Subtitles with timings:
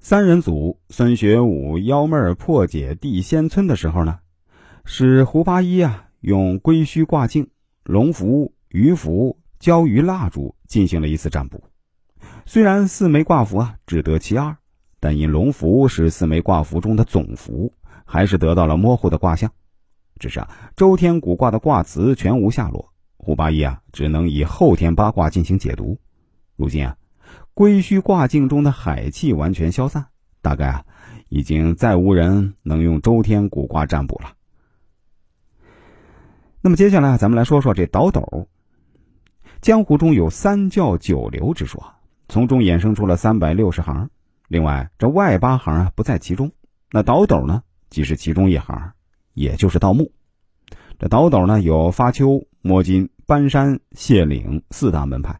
[0.00, 4.20] 三人组孙学武幺妹儿破解地仙村的时候呢，
[4.84, 7.50] 使胡八一啊用龟须挂镜、
[7.82, 11.62] 龙符、鱼符、焦鱼蜡烛进行了一次占卜。
[12.46, 14.56] 虽然四枚卦符啊只得其二，
[15.00, 17.70] 但因龙符是四枚卦符中的总符，
[18.04, 19.50] 还是得到了模糊的卦象。
[20.18, 25.98] 只是啊，周天古卦的卦辞全无下落，胡八一啊只能以后天八卦进行解读。
[26.56, 26.96] 如今啊。
[27.54, 30.06] 龟墟卦境中的海气完全消散，
[30.42, 30.84] 大概啊，
[31.28, 34.32] 已经再无人能用周天古卦占卜了。
[36.60, 38.48] 那么接下来咱们来说说这倒斗。
[39.60, 41.82] 江湖中有三教九流之说，
[42.28, 44.08] 从中衍生出了三百六十行。
[44.46, 46.50] 另外，这外八行啊不在其中。
[46.90, 48.92] 那倒斗呢，即是其中一行，
[49.34, 50.10] 也就是盗墓。
[50.98, 55.38] 这倒斗呢，有发丘、摸金、搬山、卸岭四大门派。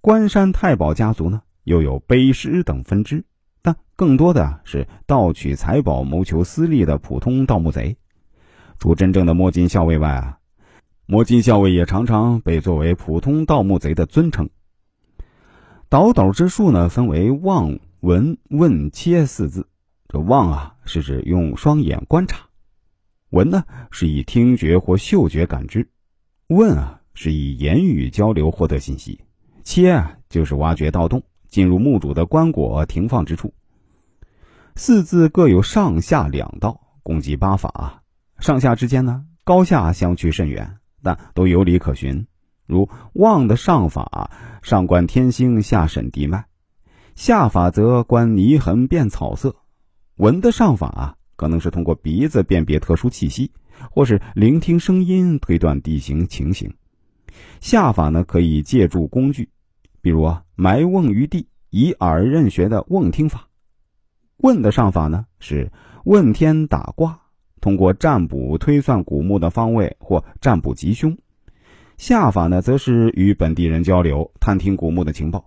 [0.00, 3.24] 关山太保家族呢，又有碑师等分支，
[3.62, 7.96] 但更多的是盗取财宝、谋求私利的普通盗墓贼。
[8.78, 10.38] 除真正的摸金校尉外啊，
[11.06, 14.48] 摸金校尉也常常被作为普通盗墓贼的尊称。
[15.88, 19.68] 倒斗之术呢，分为望、闻、问、切四字。
[20.08, 22.38] 这望啊，是指用双眼观察；
[23.30, 25.82] 闻呢，是以听觉或嗅觉感知；
[26.46, 29.20] 问啊，是以言语交流获得信息。
[29.68, 33.52] 切，就是挖掘盗洞，进入墓主的棺椁停放之处。
[34.76, 38.02] 四字各有上下两道，共计八法。
[38.38, 42.26] 上下之间呢，高下相去甚远，但都有理可循。
[42.64, 44.30] 如望的上法，
[44.62, 46.44] 上观天星，下审地脉；
[47.14, 49.54] 下法则观泥痕辨草色。
[50.16, 53.52] 闻的上法可能是通过鼻子辨别特殊气息，
[53.90, 56.74] 或是聆听声音推断地形情形。
[57.60, 59.50] 下法呢，可以借助工具。
[60.08, 63.40] 比如啊，埋瓮于地，以耳任学的瓮听法；
[64.38, 65.70] 问的上法呢是
[66.06, 67.20] 问天打卦，
[67.60, 71.12] 通过占卜推算古墓的方位或占卜吉凶；
[71.98, 75.44] 下法呢则是与本地人交流，探听古墓的情报。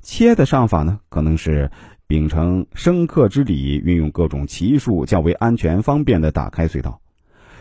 [0.00, 1.68] 切的上法呢，可能是
[2.06, 7.00] 秉承生克之理，运用各种奇术，较为安全方便的打开隧道；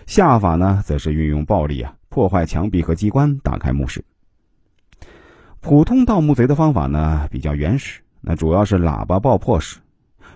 [0.06, 4.06] 下法呢，则是运用暴力啊，破坏墙壁和机关，打开墓室。
[5.66, 9.80] 普通盗墓贼的方法呢比较原始，那主要是喇叭爆破式，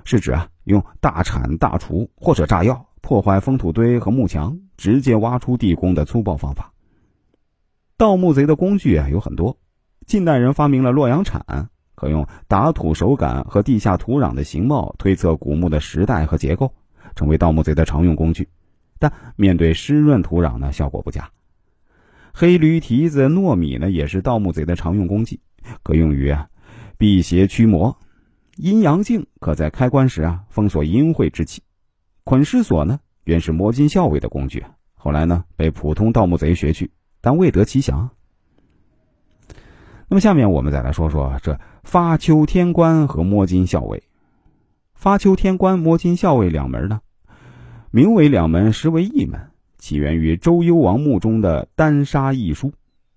[0.03, 6.73] 是指啊用大铲、大锄或者炸药破坏封土堆和墓墙，直接挖出地宫的粗暴方法。
[7.95, 9.55] 盗墓贼的工具啊有很多，
[10.07, 16.73] 近代人发明了洛阳铲，可用打土手感和地下土壤的形貌推测古墓的时代和结构，
[17.15, 18.49] 成为盗墓贼的常用工具。
[18.97, 21.29] 但面对湿润土壤呢，效果不佳。
[22.33, 25.39] 黑驴蹄子、糯米呢，也是盗墓贼的常用工具，
[25.83, 26.47] 可用于啊
[26.97, 27.97] 辟邪驱魔。
[28.55, 31.61] 阴阳镜可在开棺时啊封锁阴晦之气。
[32.23, 36.91] 捆尸索呢，原是摸金校尉的工具，后来呢被普通盗墓贼学去，
[37.21, 38.09] 但未得其详。
[40.07, 44.03] 那么下面我们再来说说这发丘天官和摸金校尉。
[44.93, 46.99] 发丘天官、摸金校尉两门呢，
[47.91, 49.51] 名为两门，实为一门。
[49.79, 52.71] 起源于周幽王墓中的丹砂异书，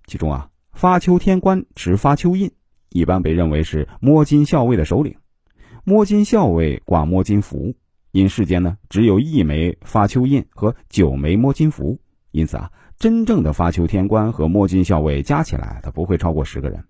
[0.06, 2.50] 其中啊，发丘天官持发丘印，
[2.90, 5.14] 一般被认为是摸金校尉的首领。
[5.84, 7.74] 摸金校尉挂摸金符，
[8.12, 11.98] 因世间呢只有一枚发丘印和九枚摸金符，
[12.30, 16.82] 因此啊，真正的发丘天官和摸金校尉加起来，他不会超过十个人。